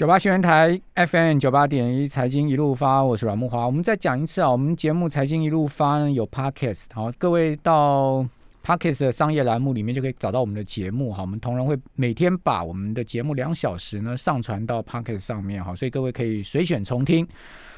[0.00, 3.66] 九八新闻台 FM 九八点一财经一路发，我是阮木华。
[3.66, 8.26] 我们再讲一次啊，我们节目财经一路发呢有 Podcast，好，各位到
[8.64, 11.20] Podcast 的商业栏目里面就可以找到我们的节目哈。
[11.20, 17.28] 我们同仁会每天把我们的节目两小时呢上传到 Podcast 上面哈，所以各位可以随选重听。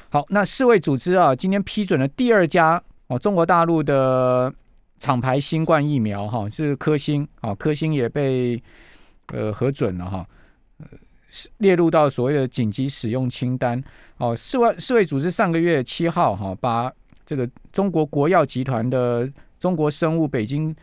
[0.07, 4.49] 好，那世卫组织啊今天批准了第二家哦中国大陆的
[4.97, 8.63] 厂牌新冠疫苗哈，是科兴啊，科兴也被
[9.33, 10.25] 呃核准了哈。
[11.57, 13.81] 列入到所谓的紧急使用清单。
[14.17, 16.91] 哦，世卫世卫组织上个月七号哈，把
[17.25, 19.29] 这个中国国药集团的
[19.59, 20.73] 中国生物北京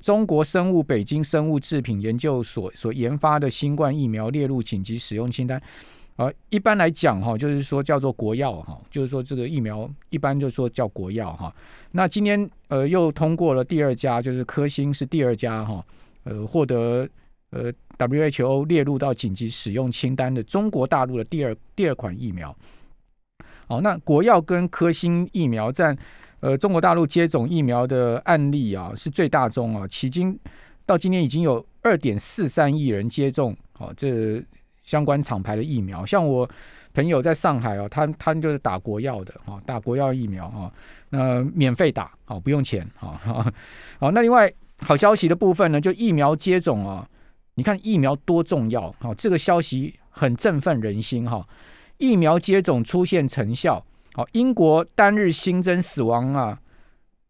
[0.00, 5.60] 中国生物北京生物制品研究所所研发的新冠疫苗列入紧急使用清单。
[6.14, 11.54] 啊，一般来讲哈，就是说叫做国药哈，就是说这个疫苗一般就说叫国药哈。
[11.90, 15.84] 那今天呃又通过了第二家，就是科兴是第二家哈，
[16.24, 17.08] 呃获得。
[17.50, 22.56] 呃，WHO 列入到紧急使用清单的中国大陆的第二第二款疫苗。
[23.68, 25.96] 好，那国药跟科兴疫苗占
[26.40, 30.38] 呃中国大陆接种疫苗的案例啊是最大宗啊，迄今
[30.84, 34.40] 到今年已经有二点四三亿人接种好这
[34.84, 36.06] 相关厂牌的疫苗。
[36.06, 36.48] 像我
[36.94, 40.70] 朋友在上海哦，他他就是打国药的啊，打国药疫苗啊，
[41.10, 43.52] 那免费打啊，不用钱啊。
[43.98, 47.04] 好，那另外好消息的部分呢，就疫苗接种啊。
[47.56, 51.46] 你看疫苗多重要哈，这个消息很振奋人心哈。
[51.96, 53.82] 疫苗接种出现成效，
[54.12, 56.58] 好，英国单日新增死亡啊，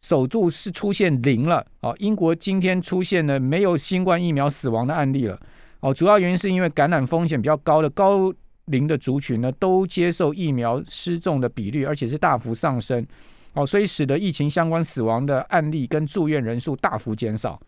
[0.03, 1.65] 首度是出现零了。
[1.81, 5.41] 哦，英国今天出现了没有新冠疫苗死亡的案例了。
[5.79, 8.33] 哦，主要原因是因为感染风险比较高的高
[8.65, 13.07] 龄的族群呢，都接受疫苗失重的比率，而且是大幅上升。
[13.53, 17.61] 哦，所以使得疫情相关死亡的案例跟住院人数大幅减少。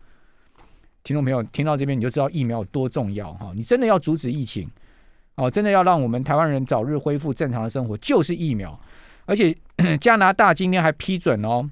[1.09, 3.51] 听众朋友，听到这边你就知道疫苗有多重要哈！
[3.55, 4.69] 你真的要阻止疫情
[5.37, 8.79] 哦，真的要让我们台湾人早日恢复正常的生活，就是疫苗。
[9.25, 9.57] 而且
[9.99, 11.67] 加拿大今天还批准哦，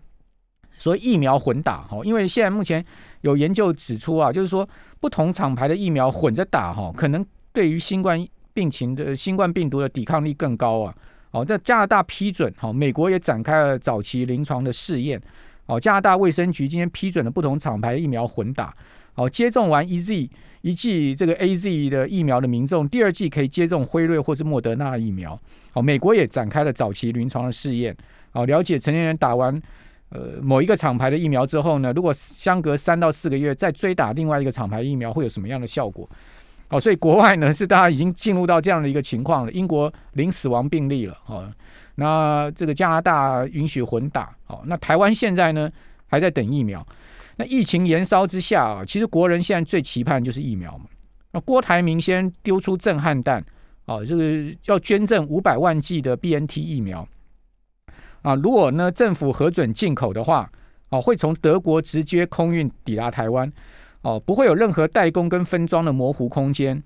[0.80, 2.84] 说疫苗混打哈，因为现在目前
[3.22, 4.68] 有研究指出啊，就是说
[5.00, 7.24] 不同厂牌的疫苗混着打哈，可能
[7.54, 10.96] 对于新冠病情的新冠病毒的抵抗力更高啊。
[11.30, 15.22] 哦，在加拿大批准，哈，美国也展开了早期临床的试验。
[15.68, 18.76] 哦，加拿大卫生局今天批准了不同厂牌疫苗混打。
[19.18, 20.30] 好，接种完一剂
[20.62, 25.38] 一剂这个 A Z 的疫苗的民众，第二剂可以接种辉瑞或是莫德纳疫苗。
[25.72, 27.98] 好，美国也展开了早期临床的试验。
[28.32, 29.60] 好，了解成年人打完
[30.10, 36.08] 呃某一个厂牌的疫苗之后呢，如果相隔三到四个月再追打另外一个厂牌疫苗，会有什么样的效果？
[36.68, 39.52] 好，所以国外呢是大家已经进入到这样的一个情况了。
[39.52, 41.18] 英国零死亡病例了。
[41.24, 41.44] 好，
[41.96, 44.30] 那这个加拿大允许混打。
[44.46, 45.72] 好，那台湾现在呢
[46.06, 46.86] 还在等疫苗。
[47.38, 50.86] 那疫情延烧之下啊，其实国人现在最期盼就是疫苗嘛。
[51.32, 53.44] 那郭台铭先丢出震撼弹
[53.86, 57.08] 啊，就是要捐赠五百万剂的 B N T 疫苗
[58.24, 58.36] 啊。
[58.36, 60.52] 如果呢政府核准进口的话，
[60.90, 63.52] 哦，会从德国直接空运抵达台湾，
[64.02, 66.82] 哦，不会有任何代工跟分装的模糊空间。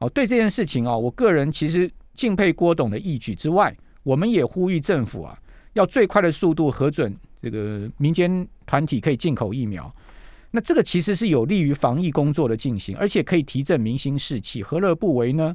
[0.00, 5.38] 哦，对这件事情啊，我个人其实敬佩郭董的义举之外，我们也呼吁政府啊，
[5.74, 7.14] 要最快的速度核准。
[7.42, 9.94] 这个民间团体可以进口疫苗，
[10.52, 15.54] 那这个其实是有利于防疫工作的进行，而且可以提振民心士气，何乐不为呢？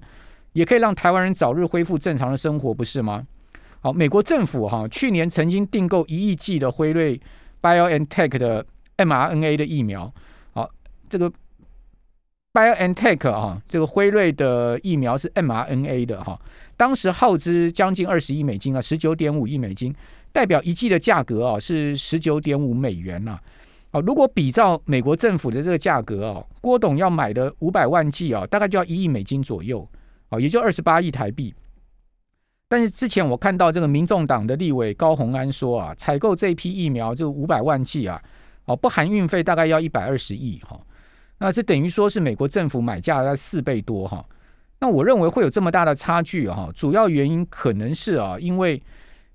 [0.54, 3.26] 也可以让台湾人早日恢复正常的生活，不是吗？
[3.82, 7.20] 好，美国政府哈去年曾经订购一亿剂的辉瑞
[7.62, 8.66] BioNTech 的
[8.98, 10.14] mRNA 的疫苗，
[10.52, 10.70] 好，
[11.10, 11.32] 这个
[12.54, 16.40] BioNTech 啊，这个辉瑞的疫苗是 mRNA 的哈，
[16.76, 19.96] 当时耗资将近二十亿美金啊，十九点五亿美金。
[20.32, 23.40] 代表一剂的价格啊是十九点五美元呐，
[23.92, 29.88] 哦，如果比照美国政府的这个价格哦，郭董要买的五百万剂啊，大概就要一亿美金左右，
[30.30, 31.52] 啊，也就二十八亿台币。
[32.68, 38.22] 但是之前我看到这个民众党的立委高鸿安说啊，采购这批疫苗就五百万剂啊，
[38.66, 40.80] 哦，不含运费大概要一百二十亿哈，
[41.40, 44.24] 那这等于说是美国政府买价在四倍多哈。
[44.80, 48.82] 那我认为会有这么大的差距哈，主要原因可能是啊，因为。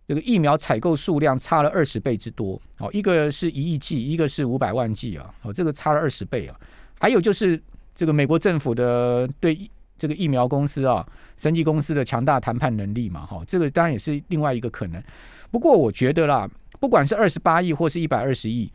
[0.06, 6.54] 这个疫苗采购数量差了二十倍之多，哦，一个是一亿剂，一个是五百万剂啊，哦，这个差了二十倍啊。
[7.00, 7.58] 还有就是
[7.94, 9.58] 这个美国政府的对
[9.96, 11.08] 这个疫苗公司啊、
[11.38, 15.02] 生技公司的强大谈判能力嘛，哈，这个当然也是另外一个可能。
[15.50, 16.46] 不过我觉得啦，
[16.78, 18.70] 不管是二十八亿或是一百二十亿，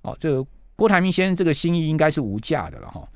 [0.00, 0.46] 哦，这个
[0.80, 3.06] 郭台铭先生这个心意应该是无价的了哈。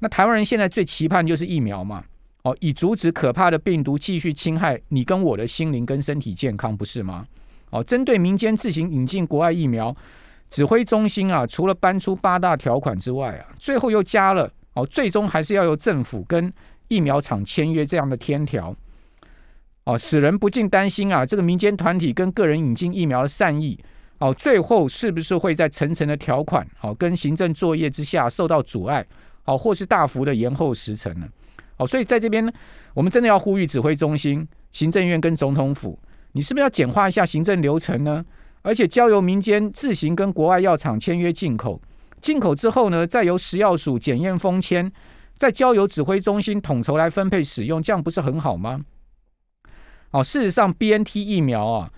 [0.00, 2.02] 那台湾人现在最期盼就是疫苗嘛。
[2.42, 7.24] 哦，以阻止可怕的病毒继续侵害你跟我的心灵跟身体健康，不是吗？
[7.70, 9.96] 哦，针对民间自行引进国外疫苗，
[10.50, 16.52] 指挥中心啊，除了搬出八大条款之外啊，最后又加了哦，最终还是要由政府跟
[16.88, 18.74] 疫苗厂签约这样的天条，
[19.84, 23.78] 哦，使人不禁担心啊，这个民间团体跟个人引进疫苗的善意，
[24.22, 29.04] 哦，最后是不是会在层层的条款，哦，跟行政作业之下受到阻碍，
[29.46, 31.26] 哦，或是大幅的延后时程呢？
[31.76, 32.52] 哦，所以在这边呢，
[32.94, 35.98] 我们真的要呼吁指挥中心、行政院跟总统府，
[36.34, 38.24] 你是不是要简化一下行政流程呢？
[38.62, 41.82] 而且交由民间自行跟国外药厂签约进口，
[42.20, 44.88] 进口之后呢，再由食药署检验封签，
[45.36, 48.78] 再交由指挥中心统筹来分配使用，这样不是很好吗？
[50.12, 51.90] 哦，事实上，B N T 疫苗啊，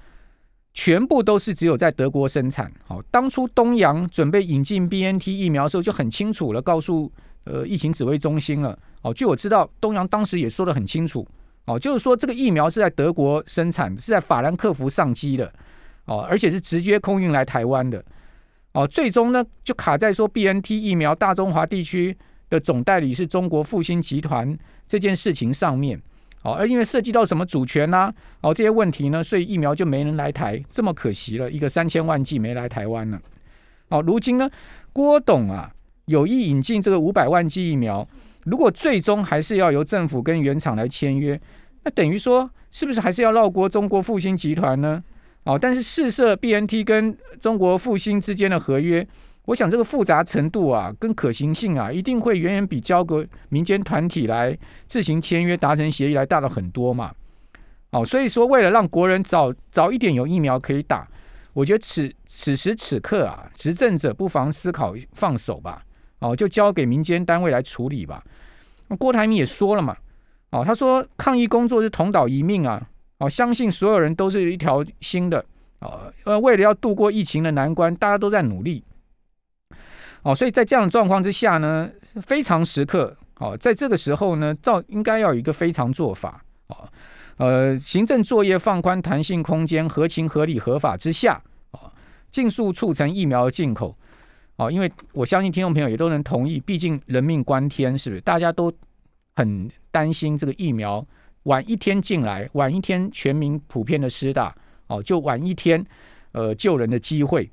[0.75, 2.71] 全部都是只有在德国生产。
[2.87, 7.11] 好，当初东阳准备引进 B N T 疫苗的时候，就很清楚了，告诉
[7.45, 8.79] 呃疫情指挥中心了。
[9.01, 11.27] 哦，据我知道，东阳当时也说得很清楚。
[11.67, 15.51] 哦，就是说这个疫苗是在德国生产，是在法兰克福上机的。
[16.07, 18.05] 哦，而且是直接空运来台湾的，
[18.73, 22.15] 哦，最终呢就卡在说 B N T 疫苗大中华地区
[22.51, 24.55] 的总代理是中国复兴集团
[24.87, 25.99] 这件事情上面，
[26.45, 28.13] 哦，而因为涉及到什么主权呐，
[28.43, 33.19] 哦这些问题呢，所以疫苗就没人来台，这么可惜了，一个三千万剂没来台湾了，
[33.89, 34.49] 哦，如今呢，
[34.93, 35.73] 郭董啊
[36.05, 38.07] 有意引进这个五百万剂疫苗，
[38.45, 41.41] 如果最终还是要由政府跟原厂来签约，
[41.83, 45.03] 那等于说是不是还是要绕过中国复兴集团呢？
[45.45, 49.07] 哦，但是试射 B N T 跟中国复兴之间的合约，
[49.47, 54.57] 我想这个复杂程度啊，跟可行性啊，一定会远远比交个民间团体来
[54.87, 57.13] 自行签约达成协议来大了很多嘛。
[57.91, 61.07] 哦，所以说为了让国人早早一点有疫苗可以打，
[61.53, 65.83] 我觉得此此时此刻啊，执政者不妨思考放手吧。
[66.21, 68.25] 哦，就交给民间单位来处理吧。
[68.99, 69.95] 郭台铭也说了嘛，
[70.51, 72.83] 哦，他说抗疫工作是同岛一命啊。
[73.19, 75.45] 哦，相信所有人都是一条心的
[75.81, 78.83] 哦，呃，为了要度过疫情的难关，大家都在努力。
[80.25, 81.89] 哦，所以在这样的状况之下呢，
[82.23, 86.89] 非常时刻哦，在这个时候呢，照应该要有一个非常做法哦，
[87.37, 91.41] 呃，行政作业放宽弹性空间，合情合理合法之下
[91.73, 91.93] 哦，
[92.31, 93.97] 尽速促成疫苗进口
[94.57, 98.21] 哦，因为我相信听众朋友也都能同意，毕竟人命关天，是不是？
[98.23, 98.73] 大家都
[99.37, 101.07] 很担心这个疫苗。
[101.43, 104.55] 晚一天进来，晚一天全民普遍的施打，
[104.87, 105.85] 哦，就晚一天，
[106.33, 107.51] 呃，救人的机会，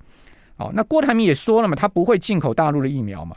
[0.61, 3.35] 哦，那郭台铭也说了嘛，他不会进口大陆的疫苗嘛，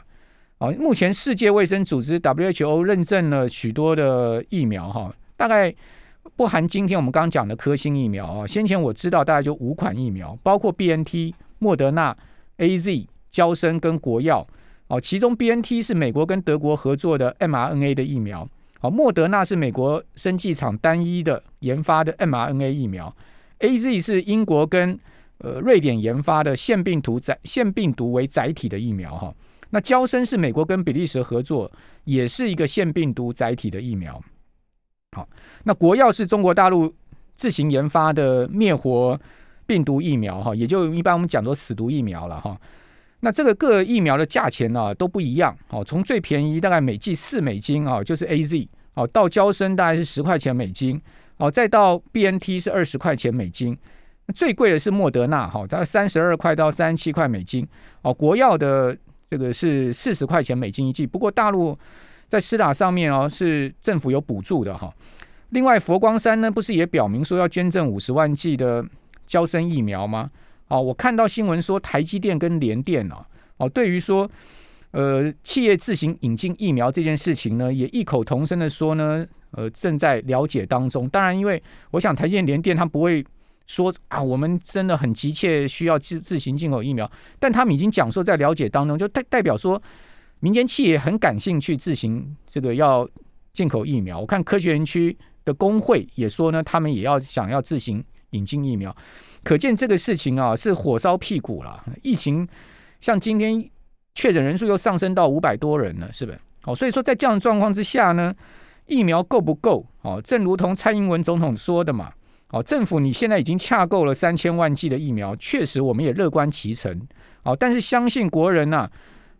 [0.59, 5.73] 哦，目前世界卫生组织 WHO 认证了许多的疫苗，哈，大概
[6.35, 12.15] 不含今天我们刚讲的科兴疫苗啊，先前我知道大概就五款疫苗，包括 BNT、莫德纳、
[12.59, 14.47] AZ、交生跟国药，
[14.87, 18.47] 哦，其中 BNT 是美国跟德国合作的 mRNA 的疫苗。
[18.81, 23.11] 哦，莫德纳是美国生技厂单一的研发的 mRNA 疫苗
[23.59, 24.99] ，A Z 是英国跟
[25.39, 29.33] 呃瑞典研发的腺病毒载腺病毒为载体的疫苗哈。
[29.69, 31.69] 那交生是美国跟比利时合作，
[32.05, 34.21] 也是一个腺病毒载体的疫苗。
[35.15, 35.27] 好，
[35.63, 36.93] 那国药是中国大陆
[37.35, 39.19] 自行研发的灭活
[39.65, 42.57] 病毒疫苗哈，也就一般我们讲做死毒疫苗了哈。
[43.21, 51.01] 那这个各疫苗的价钱呢都不一样，哦，从最便宜大概每剂四美金啊，就是 A Z，哦，到交生大概是十块钱美金，
[51.37, 53.75] 哦，再到 B N T 是二十块钱美金，
[54.33, 57.67] 最贵的是莫德纳，哈，大概三十二块到三十七块美金，
[58.01, 58.97] 哦，国药的
[59.29, 61.77] 这个是四十块钱美金一剂，不过大陆
[62.27, 64.91] 在施打上面哦是政府有补助的哈。
[65.49, 68.83] 另外佛光山呢不是也表明说要捐赠五十万剂的
[69.27, 70.29] 交生疫苗吗？
[70.67, 73.23] 哦，我看到新闻说台积电跟联电啊，
[73.57, 74.27] 哦，对于说，
[74.91, 81.07] 呃，企业自行引进疫苗这件事情呢，也异口同声的说呢，呃，正在了解当中。
[81.09, 83.23] 当然，因为我想台积电、联电它不会
[83.67, 89.81] 说啊，我们真的很急切需要自自行进口疫苗，但他们已经讲说在了解当中，就代代表说
[90.39, 93.07] 民间企业很感兴趣自行这个要
[93.53, 94.19] 进口疫苗。
[94.19, 98.95] 我看科学园区的工会也说呢，他们也要想要自行引进疫苗。
[99.43, 101.83] 可见这个事情啊是火烧屁股了。
[102.01, 102.47] 疫情
[102.99, 103.69] 像今天
[104.13, 106.39] 确诊人数又上升到五百多人了，是不是？
[106.65, 108.33] 哦，所以说在这样的状况之下呢，
[108.87, 109.85] 疫苗够不够？
[110.01, 112.11] 哦，正如同蔡英文总统说的嘛，
[112.51, 117.01] 哦，政府你现在已经洽购了三千万剂的疫苗，确实我们也乐观其成。
[117.43, 118.89] 哦，但是相信国人呐，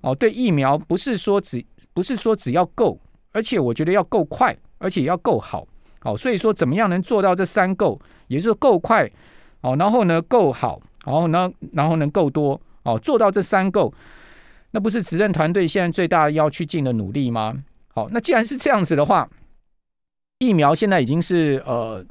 [0.01, 2.99] 哦，对疫苗不是说只不是说只要够，
[3.31, 5.65] 而且我觉得要够快，而且要够好。
[6.03, 9.09] 哦，所以说怎么样能做到这三够，也就是够快。
[9.61, 13.91] 哦，然后呢，够好，然后呢，然后能够多，哦，做到这三够，
[14.71, 17.55] 那不是执政团队现在最大要去尽的努力吗？
[17.87, 19.27] 好，那既然是这样子的话，
[20.37, 22.05] 疫苗现在已经是呃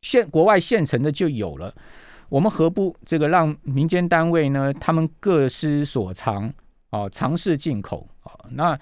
[0.00, 1.74] 现国外现成的就有了，
[2.28, 6.52] 我们何不这个让民间单位呢，他们各施所长，
[6.90, 8.32] 哦，尝试进口啊。
[8.50, 8.78] 那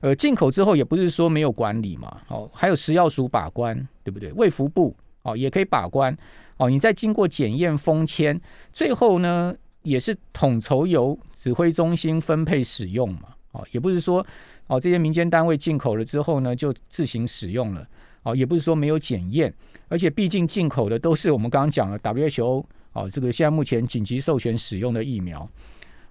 [0.00, 4.30] 呃，进口之后也不是说没有管理嘛，哦，还有食药署把关，对不对？
[4.32, 6.14] 卫福部哦也可以把关
[6.58, 6.68] 哦。
[6.68, 8.38] 你再经过检验封签，
[8.72, 14.24] 最后呢也是统筹由指挥中心分配使用嘛，哦，也不是说
[14.66, 17.86] 哦这些民间单位进口了之后呢就自行使用了，
[18.26, 19.54] 哦，也不是说没有检验，
[19.86, 22.64] 而且毕竟进口的都是我们刚刚讲的 WHO。
[22.92, 25.46] 哦，这个现在目前紧急授权使用的疫苗，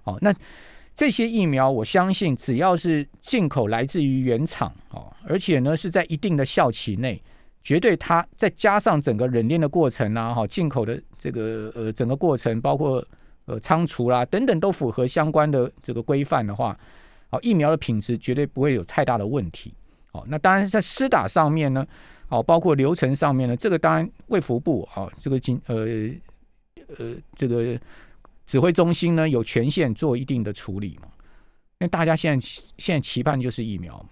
[0.04, 0.32] 哦，那
[0.94, 7.20] 这些疫苗，我相信只要是进口来自于原厂，哦，而且呢是在一定的效期内，
[7.64, 13.04] 绝对它再加上整个冷链的过程啊，哈，进口的这个呃整个过程，包括
[13.46, 16.78] 呃仓储啦等等，都符合相关的这个规范的话，
[17.30, 19.74] 哦，疫苗的品质绝对不会有太大的问题。
[20.16, 21.86] 哦，那当然在施打上面呢，
[22.28, 25.86] 哦，包括流程上面呢，这个当然卫福部啊，这个经呃。
[26.98, 27.76] 呃，这个
[28.46, 31.08] 指挥中心呢有权限做一定的处理嘛？
[31.80, 34.06] 因为大家现在现在期盼就是疫苗。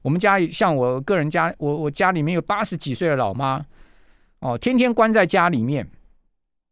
[0.00, 3.62] 我们家像我个人家，我我家里面有八十几岁的老妈，
[4.38, 5.86] 哦，天天关在家里面，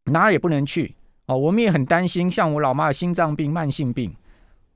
[0.05, 0.95] 哪儿也不能去
[1.27, 1.37] 哦。
[1.37, 4.11] 我们也很担心，像我老妈的心脏病、慢性病，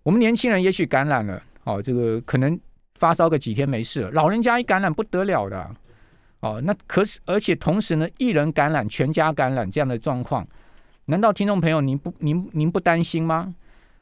[0.04, 2.60] 我们年轻人也许感染了，哦，这个可能
[2.98, 5.70] 发烧个几天没事，老人家一感染不得了的。
[6.39, 10.48] 哦，那可是，而且同时呢，一人感染，全家感染这样的状况，
[11.06, 13.56] 难道听众朋友您不您您不担心吗？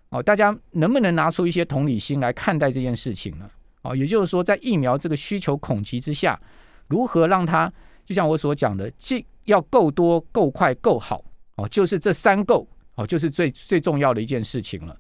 [0.10, 3.50] 哦，大家能不能拿出一些同理心来看待这件事情呢？
[3.84, 6.40] 哦，也就是说，在疫苗这个需求恐急之下，
[6.88, 7.72] 如何让它
[8.06, 11.24] 就像我所讲的，既要够多、够快、够好，
[11.56, 14.96] 哦，就是这三够，哦，就是最最重要的一件事情了。